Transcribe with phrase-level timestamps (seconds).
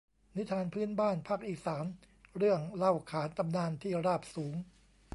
[0.35, 1.85] นิทานพื้นบ้านภาคอีสาน
[2.37, 4.55] เรื่องเล่าขานตำนานที่ราบสูง